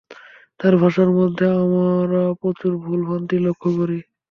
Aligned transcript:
তার 0.59 0.73
ভাষার 0.81 1.09
মধ্যে 1.17 1.45
আমরা 1.61 2.21
প্রচুর 2.41 2.71
ভুল-ভ্রান্তি 2.83 3.37
লক্ষ্য 3.45 3.69
করি। 3.77 3.97